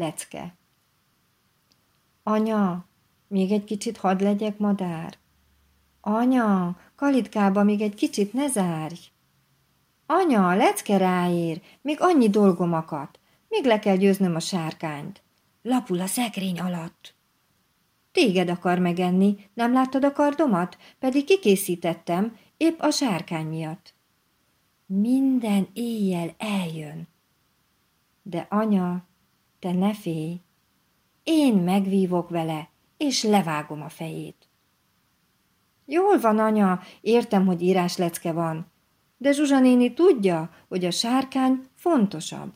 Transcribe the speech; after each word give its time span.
lecke. 0.00 0.54
Anya, 2.22 2.88
még 3.28 3.52
egy 3.52 3.64
kicsit 3.64 3.96
hadd 3.96 4.22
legyek 4.22 4.58
madár. 4.58 5.18
Anya, 6.00 6.76
kalitkába 6.96 7.62
még 7.62 7.80
egy 7.80 7.94
kicsit 7.94 8.32
ne 8.32 8.48
zárj. 8.48 8.98
Anya, 10.06 10.54
lecke 10.54 10.96
ráér, 10.96 11.62
még 11.82 11.96
annyi 12.00 12.28
dolgom 12.28 12.72
akad. 12.72 13.08
Még 13.48 13.64
le 13.64 13.78
kell 13.78 13.96
győznöm 13.96 14.34
a 14.34 14.40
sárkányt. 14.40 15.22
Lapul 15.62 16.00
a 16.00 16.06
szekrény 16.06 16.60
alatt. 16.60 17.14
Téged 18.12 18.48
akar 18.48 18.78
megenni, 18.78 19.36
nem 19.54 19.72
láttad 19.72 20.04
a 20.04 20.12
kardomat? 20.12 20.78
Pedig 20.98 21.24
kikészítettem, 21.24 22.36
épp 22.56 22.80
a 22.80 22.90
sárkány 22.90 23.46
miatt. 23.46 23.94
Minden 24.86 25.68
éjjel 25.72 26.34
eljön. 26.38 27.08
De 28.22 28.46
anya, 28.50 29.08
te 29.58 29.72
ne 29.72 29.94
félj, 29.94 30.40
én 31.24 31.54
megvívok 31.54 32.28
vele, 32.28 32.68
és 32.96 33.22
levágom 33.22 33.82
a 33.82 33.88
fejét. 33.88 34.48
Jól 35.84 36.18
van, 36.18 36.38
anya, 36.38 36.80
értem, 37.00 37.46
hogy 37.46 37.62
íráslecke 37.62 38.32
van, 38.32 38.66
de 39.16 39.32
Zsuzsa 39.32 39.60
néni 39.60 39.92
tudja, 39.92 40.50
hogy 40.68 40.84
a 40.84 40.90
sárkány 40.90 41.68
fontosabb. 41.74 42.52